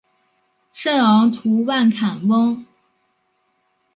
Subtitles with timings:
[0.73, 2.65] 圣昂图万坎翁。